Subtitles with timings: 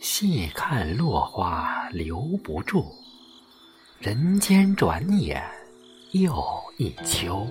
[0.00, 2.86] 细看落花留不住，
[3.98, 5.42] 人间转眼
[6.12, 6.32] 又
[6.78, 7.46] 一秋。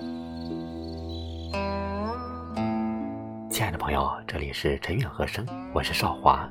[3.48, 6.48] 亲爱的朋友，这里是陈远和声，我是少华。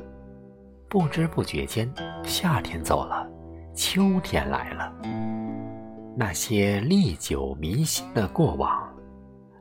[0.88, 1.94] 不知不觉间，
[2.24, 3.28] 夏天走了，
[3.76, 4.94] 秋天来了。
[6.18, 8.84] 那些历久弥新的过往，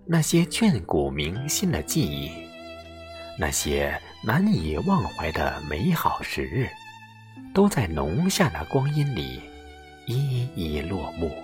[0.07, 2.31] 那些眷顾铭心的记忆，
[3.39, 6.69] 那些难以忘怀的美好时日，
[7.55, 9.41] 都在浓夏的光阴里
[10.07, 11.35] 一一落幕。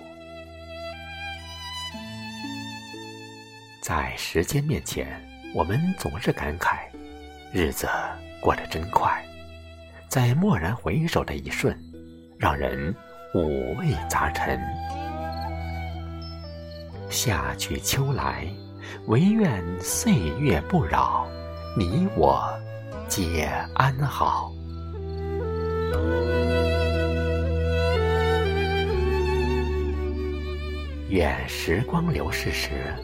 [3.81, 5.07] 在时间面前，
[5.55, 6.81] 我们总是感慨，
[7.51, 7.89] 日子
[8.39, 9.25] 过得真快。
[10.07, 11.75] 在蓦然回首的一瞬，
[12.37, 12.95] 让人
[13.33, 15.00] 五味杂陈。
[17.11, 18.47] 夏去秋来，
[19.07, 21.27] 唯愿岁月不扰，
[21.77, 22.41] 你我
[23.09, 24.53] 皆安好。
[31.09, 32.95] 愿时光流逝时，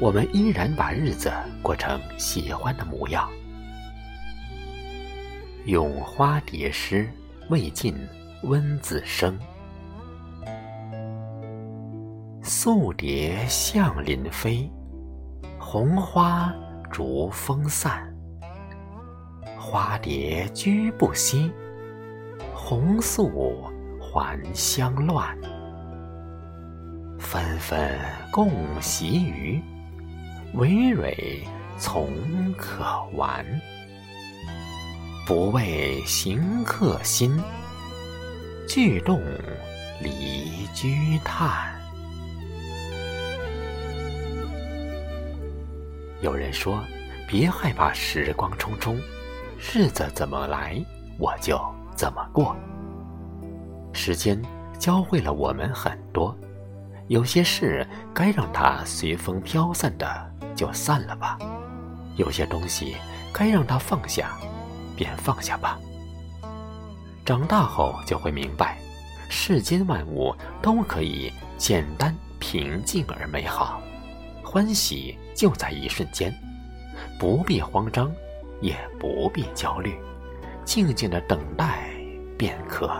[0.00, 1.32] 我们依然把日子
[1.62, 3.30] 过成喜欢的模样。
[5.66, 7.08] 咏花蝶诗，
[7.48, 7.94] 未尽
[8.42, 9.38] 温子生。
[12.54, 14.70] 素蝶向林飞，
[15.58, 16.54] 红花
[16.90, 18.14] 逐风散。
[19.58, 21.50] 花蝶居不息，
[22.54, 23.64] 红素
[23.98, 25.34] 还香乱。
[27.18, 27.98] 纷纷
[28.30, 29.58] 共习渔，
[30.52, 32.06] 葳蕤从
[32.58, 33.42] 可玩。
[35.26, 37.42] 不为行客心，
[38.68, 39.18] 俱动
[40.02, 41.81] 离居叹。
[46.22, 46.82] 有人说
[47.26, 48.96] ：“别害怕时光匆匆，
[49.58, 50.80] 日子怎么来，
[51.18, 51.60] 我就
[51.96, 52.56] 怎么过。”
[53.92, 54.40] 时间
[54.78, 56.34] 教会了我们很多，
[57.08, 61.36] 有些事该让它随风飘散的就散了吧，
[62.16, 62.96] 有些东西
[63.32, 64.30] 该让它放下。
[64.94, 65.80] 便放下吧。
[67.24, 68.78] 长大后就会明白，
[69.30, 73.80] 世间万物都可以简单、平静而美好，
[74.44, 76.32] 欢喜就在一瞬间，
[77.18, 78.12] 不必慌张，
[78.60, 79.96] 也不必焦虑，
[80.64, 81.90] 静静的等待
[82.38, 82.90] 便可。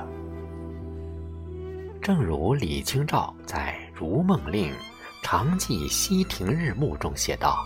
[2.01, 4.73] 正如李清照在《如梦令·
[5.23, 7.65] 常记溪亭日暮》中写道：“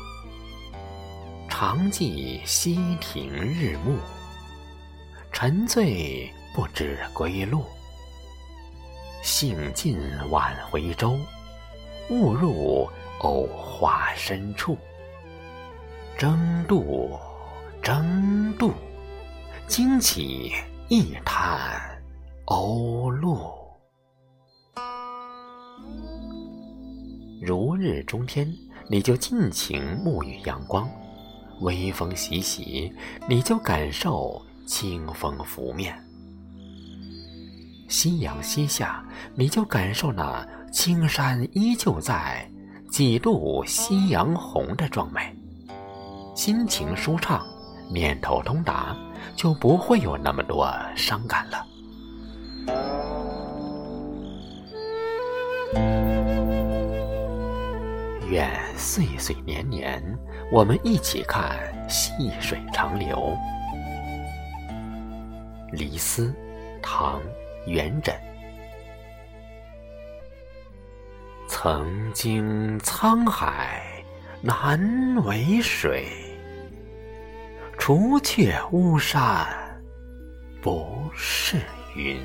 [1.48, 3.96] 常记溪亭日暮。”
[5.32, 7.64] 沉醉不知归路，
[9.22, 9.98] 兴尽
[10.30, 11.18] 晚回舟，
[12.08, 12.88] 误入
[13.20, 14.76] 藕花深处。
[16.16, 17.18] 争渡，
[17.82, 18.72] 争渡，
[19.66, 20.52] 惊起
[20.88, 21.58] 一滩
[22.46, 23.54] 鸥鹭。
[27.42, 28.50] 如日中天，
[28.88, 30.88] 你就尽情沐浴阳光；
[31.60, 32.92] 微风习习，
[33.28, 34.42] 你就感受。
[34.66, 35.96] 清风拂面，
[37.88, 39.04] 夕阳西下，
[39.36, 42.50] 你就感受那青山依旧在，
[42.88, 45.34] 几度夕阳红的壮美。
[46.34, 47.44] 心情舒畅，
[47.90, 48.96] 念头通达，
[49.34, 51.66] 就不会有那么多伤感了。
[58.28, 60.02] 愿岁岁年年，
[60.52, 61.56] 我们一起看
[61.88, 63.16] 细水长流。
[65.72, 66.26] 《离思》
[66.82, 67.20] 唐·
[67.70, 68.14] 元稹。
[71.58, 73.82] 曾经沧海
[74.42, 74.78] 难
[75.24, 76.06] 为水，
[77.78, 79.48] 除却巫山
[80.60, 81.58] 不是
[81.94, 82.20] 云。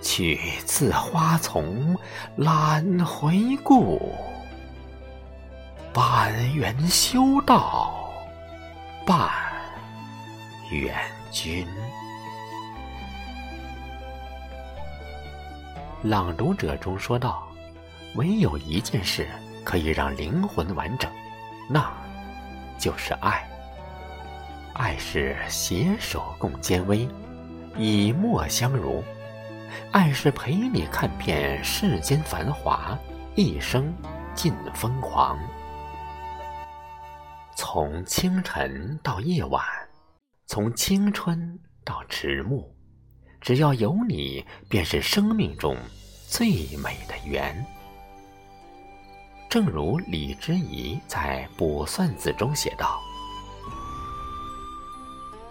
[0.00, 1.98] 去自花丛
[2.36, 4.14] 懒回顾，
[5.92, 7.92] 半缘修道
[9.04, 9.28] 半。
[10.70, 10.94] 缘
[11.32, 11.66] 君，
[16.02, 17.48] 朗读者中说道
[18.16, 19.28] ：“唯有一件事
[19.64, 21.08] 可以让灵魂完整，
[21.70, 21.92] 那
[22.76, 23.48] 就是爱。
[24.74, 27.08] 爱是携手共艰危，
[27.76, 29.00] 以沫相濡；
[29.92, 32.98] 爱是陪你看遍世间繁华，
[33.36, 33.94] 一生
[34.34, 35.38] 尽疯狂。
[37.54, 39.64] 从清晨到夜晚。”
[40.48, 42.74] 从青春到迟暮，
[43.42, 45.76] 只要有你，便是生命中
[46.28, 46.48] 最
[46.78, 47.66] 美的缘。
[49.50, 52.98] 正如李之仪在《卜算子》中写道：“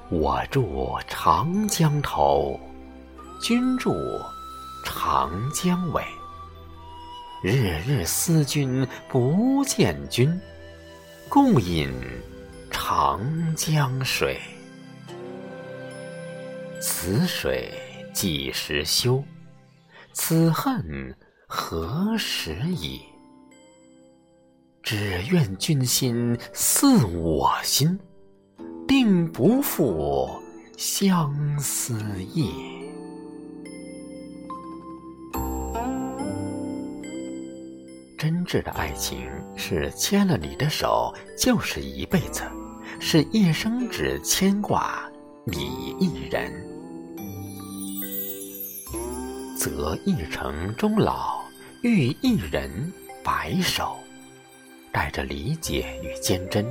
[0.10, 2.60] 我住长江头，
[3.42, 3.94] 君住
[4.86, 6.02] 长江尾。
[7.44, 10.40] 日日思君不见君，
[11.28, 11.92] 共饮
[12.72, 13.20] 长
[13.56, 14.40] 江水。
[16.82, 17.72] 此水
[18.12, 19.24] 几时休？
[20.14, 23.02] 此恨何时已？
[24.82, 28.00] 只愿君心似我心，
[28.88, 30.28] 定不负
[30.76, 32.50] 相思意。”
[38.18, 42.42] 真挚的爱情是牵了你的手就是一辈子，
[43.00, 45.08] 是一生只牵挂
[45.46, 46.71] 你一人。
[49.62, 51.40] 择一城终老，
[51.84, 52.92] 遇一人
[53.24, 53.96] 白首，
[54.92, 56.66] 带着理解与坚贞，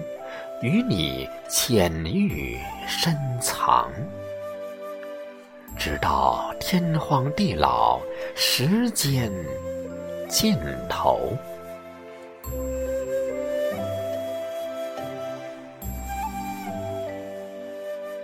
[0.60, 2.58] 与你浅遇
[2.88, 3.92] 深藏，
[5.78, 8.00] 直到天荒地老，
[8.34, 9.32] 时间。
[10.28, 10.56] 尽
[10.88, 11.36] 头。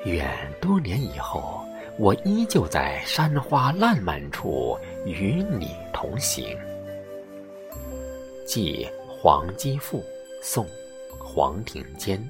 [0.04, 0.28] 愿
[0.60, 1.65] 多年以后，
[1.98, 6.56] 我依旧在山花烂漫处与你同行。
[8.46, 10.04] 寄黄鸡赋，
[10.42, 10.64] 宋·
[11.18, 12.22] 黄庭坚。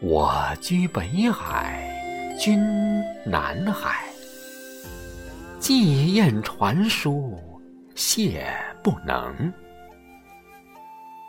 [0.00, 1.90] 我居北海，
[2.38, 2.60] 君
[3.24, 4.04] 南海。
[5.58, 7.32] 寄雁传书，
[7.94, 8.46] 谢
[8.84, 9.52] 不能。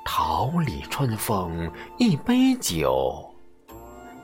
[0.06, 3.34] 桃李春风一杯酒，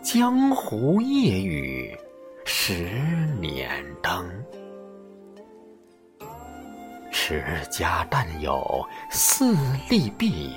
[0.04, 1.98] 江湖夜雨
[2.44, 2.74] 十
[3.40, 4.30] 年灯。
[7.10, 7.42] 持
[7.72, 9.56] 家但有四
[9.90, 10.52] 利弊，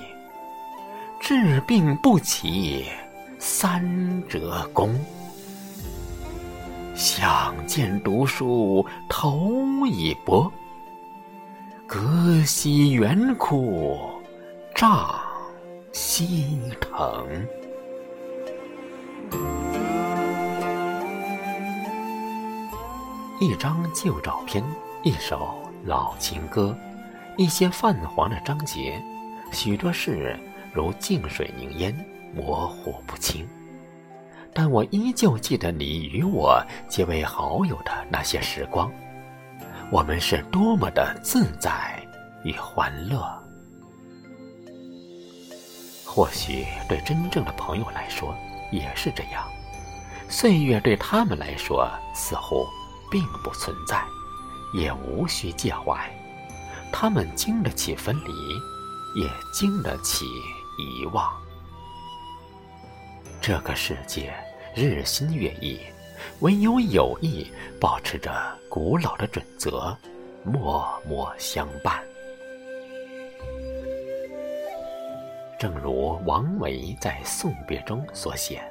[1.21, 2.87] 治病不起
[3.39, 4.93] 三折功。
[6.93, 10.51] 想见读书头已薄，
[11.87, 13.97] 隔溪远哭
[14.75, 15.17] 丈
[15.93, 17.25] 心疼。
[23.39, 24.63] 一张旧照片，
[25.03, 26.75] 一首老情歌，
[27.37, 29.01] 一些泛黄的章节，
[29.51, 30.35] 许多事
[30.73, 31.95] 如静水凝烟，
[32.35, 33.47] 模糊不清。
[34.53, 38.91] 但我依旧记得你与我结为好友的那些时光，
[39.91, 41.95] 我们是多么的自在
[42.43, 43.23] 与欢乐。
[46.03, 48.35] 或许对真正的朋友来说
[48.71, 49.47] 也是这样，
[50.29, 52.67] 岁月对他们来说似乎
[53.11, 54.03] 并不存在，
[54.73, 55.97] 也无需介怀。
[56.91, 60.25] 他们经得起分离，也经得起
[60.77, 61.29] 遗忘。
[63.41, 64.33] 这个世界。
[64.79, 65.79] 日新月异，
[66.41, 68.31] 唯有友谊保持着
[68.69, 69.97] 古老的准则，
[70.43, 71.99] 默默相伴。
[75.57, 78.61] 正如王维在送别中所写：“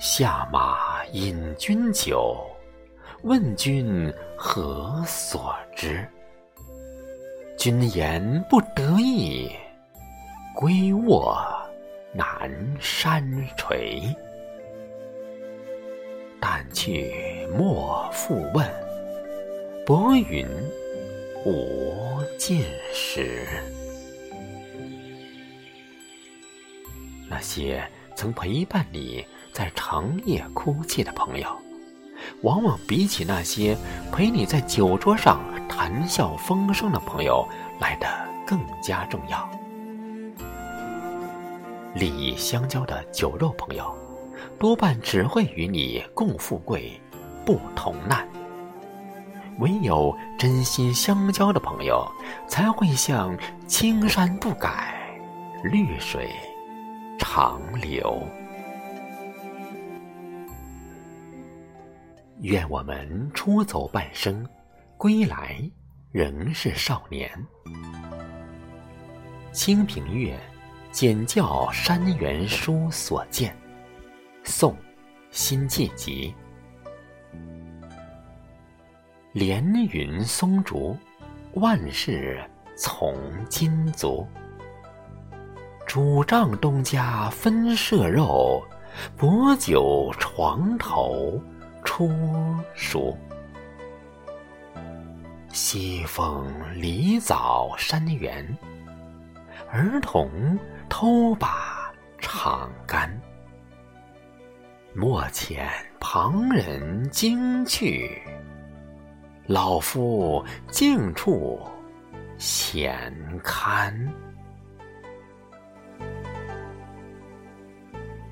[0.00, 2.44] 下马饮君酒，
[3.22, 6.04] 问君何所之？
[7.56, 9.50] 君言不得意，
[10.56, 11.40] 归卧
[12.12, 13.22] 南山
[13.56, 14.02] 陲。”
[16.40, 18.68] 但去莫复问，
[19.86, 20.44] 白云
[21.44, 23.46] 无尽时。
[27.32, 27.82] 那些
[28.14, 29.24] 曾陪伴你
[29.54, 31.48] 在长夜哭泣的朋友，
[32.42, 33.74] 往往比起那些
[34.12, 37.48] 陪你在酒桌上谈笑风生的朋友
[37.80, 38.06] 来的
[38.46, 39.48] 更加重要。
[41.94, 43.96] 利益相交的酒肉朋友。
[44.58, 47.00] 多半只会与你共富贵，
[47.44, 48.28] 不同难。
[49.58, 52.06] 唯有真心相交的朋友，
[52.46, 53.36] 才会像
[53.66, 54.94] 青山不改，
[55.64, 56.30] 绿水
[57.22, 58.20] 长流。
[62.40, 64.44] 愿我们出走半生，
[64.98, 65.56] 归来
[66.10, 67.30] 仍是少年。
[69.52, 70.36] 清平乐，
[70.90, 73.56] 简教山原书所见。
[74.42, 74.76] 宋，
[75.30, 76.34] 辛弃疾。
[79.32, 80.96] 连云松竹，
[81.54, 82.44] 万事
[82.76, 83.16] 从
[83.48, 84.26] 今足。
[85.94, 88.66] 主帐东家分舍肉，
[89.14, 91.38] 薄酒床头
[91.84, 92.10] 出
[92.74, 93.14] 书。
[95.50, 98.56] 西风梨枣山原，
[99.70, 100.58] 儿童
[100.88, 103.20] 偷把长杆。
[104.94, 105.68] 莫遣
[106.00, 108.18] 旁人惊去，
[109.44, 111.60] 老夫静处
[112.38, 114.10] 闲看。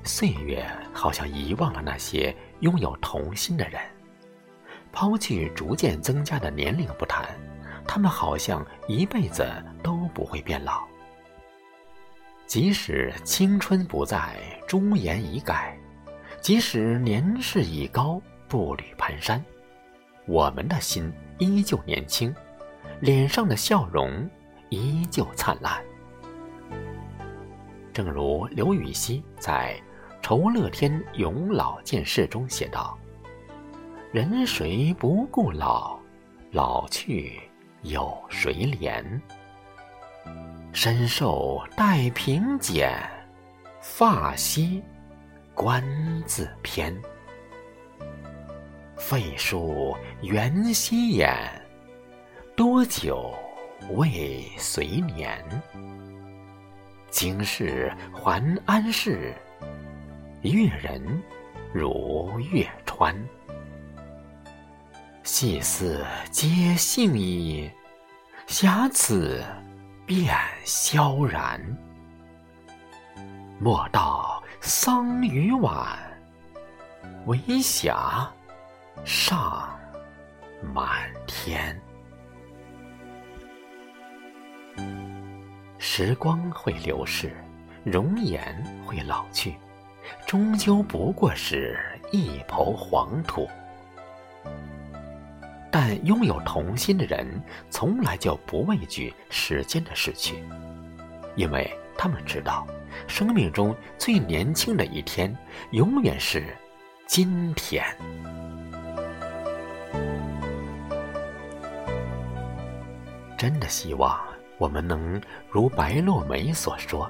[0.03, 3.81] 岁月好像遗忘了那些拥有童心的人。
[4.91, 7.29] 抛弃逐渐增加的年龄不谈，
[7.87, 9.45] 他们好像一辈子
[9.81, 10.83] 都不会变老。
[12.45, 14.35] 即使青春不在，
[14.67, 15.73] 朱颜已改；
[16.41, 19.41] 即使年事已高，步履蹒跚，
[20.25, 22.35] 我们的心依旧年轻，
[22.99, 24.29] 脸上的笑容
[24.67, 25.81] 依旧灿烂。
[27.93, 29.79] 正如刘禹锡在
[30.21, 32.97] 《酬乐天咏老见事》中写道。
[34.11, 35.97] 人谁不顾老？
[36.51, 37.39] 老去
[37.81, 39.03] 有谁怜？
[40.73, 42.93] 身受带平剪，
[43.81, 44.83] 发稀
[45.53, 45.83] 冠
[46.25, 46.95] 自偏。
[48.97, 51.33] 废书元夕眼，
[52.55, 53.33] 多久
[53.91, 55.43] 未随年？
[57.09, 59.33] 经世还安适，
[60.43, 61.21] 阅人
[61.71, 63.15] 如月川。
[65.21, 67.69] 细思皆幸矣，
[68.47, 69.43] 瑕疵
[70.03, 71.61] 便萧然。
[73.59, 75.95] 莫道桑榆晚，
[77.27, 78.27] 为霞
[79.05, 79.79] 尚
[80.73, 81.79] 满天。
[85.77, 87.31] 时光会流逝，
[87.83, 88.55] 容颜
[88.87, 89.55] 会老去，
[90.25, 91.79] 终究不过是
[92.11, 93.47] 一抔黄土。
[95.71, 97.25] 但拥有童心的人，
[97.69, 100.43] 从来就不畏惧时间的逝去，
[101.35, 102.67] 因为他们知道，
[103.07, 105.33] 生命中最年轻的一天，
[105.71, 106.43] 永远是
[107.07, 107.85] 今天。
[113.37, 114.19] 真的希望
[114.57, 117.09] 我们能如白落梅所说，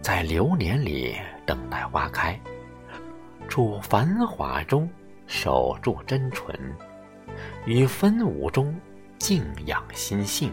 [0.00, 1.16] 在流年里
[1.50, 2.38] 等待花开，
[3.48, 4.88] 处繁华中
[5.26, 6.56] 守住真纯。
[7.66, 8.72] 于分芜中
[9.18, 10.52] 静养心性。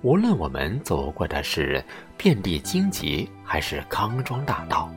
[0.00, 1.84] 无论我们走过的是
[2.16, 4.90] 遍地荆棘，还是康庄大道，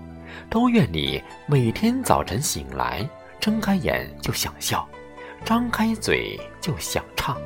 [0.50, 3.06] 都愿你每天早晨醒来，
[3.42, 4.88] 睁开眼就想笑，
[5.44, 7.38] 张开嘴就想唱，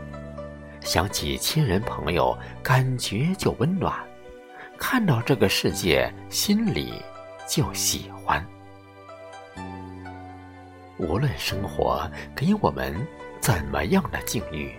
[0.82, 3.92] 想起亲人朋友，感觉就温暖，
[4.80, 6.94] 看到这个世界，心里
[7.48, 8.44] 就喜欢。
[10.98, 12.96] 无论生活给我们
[13.40, 14.74] 怎么样的境遇，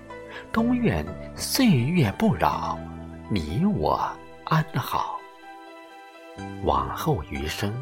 [0.50, 1.04] 都愿
[1.36, 2.78] 岁月不扰，
[3.28, 4.10] 你我
[4.44, 5.18] 安好。
[6.64, 7.72] 往后余生，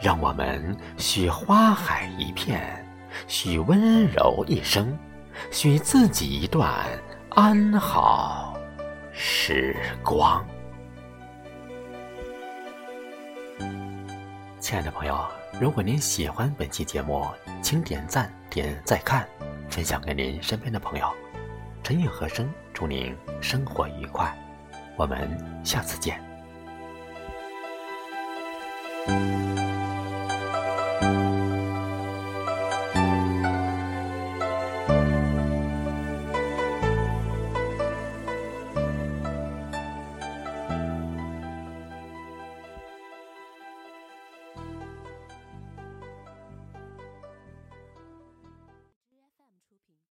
[0.00, 2.84] 让我们许花海一片，
[3.26, 4.98] 许温柔一生，
[5.50, 6.84] 许自己一段
[7.30, 8.58] 安好
[9.12, 10.44] 时光。
[14.66, 15.24] 亲爱的朋友，
[15.60, 17.24] 如果您喜欢本期节目，
[17.62, 19.24] 请点赞、点再看，
[19.70, 21.08] 分享给您身边的朋友。
[21.84, 24.36] 陈韵和声祝您生活愉快，
[24.96, 26.20] 我们下次见。